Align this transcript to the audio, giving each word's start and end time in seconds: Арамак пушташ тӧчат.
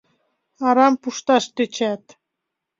Арамак 0.67 0.95
пушташ 1.01 1.43
тӧчат. 1.55 2.03